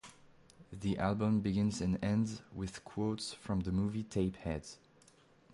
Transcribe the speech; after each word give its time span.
The 0.73 0.97
album 0.97 1.41
begins 1.41 1.79
and 1.79 2.03
ends 2.03 2.41
with 2.55 2.83
quotes 2.83 3.33
from 3.35 3.59
the 3.59 3.71
movie 3.71 4.03
Tapeheads. 4.03 4.77